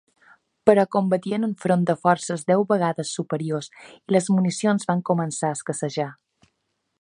Però 0.67 0.83
combatien 0.95 1.47
enfront 1.47 1.83
de 1.89 1.95
forces 2.05 2.45
deu 2.51 2.65
vegades 2.71 3.11
superiors 3.19 3.69
i 3.93 4.17
les 4.17 4.31
municions 4.39 4.89
van 4.93 5.05
començar 5.11 5.51
a 5.53 5.59
escassejar. 5.61 6.09